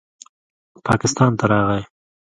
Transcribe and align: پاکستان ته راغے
پاکستان 0.85 1.31
ته 1.39 1.45
راغے 1.51 1.81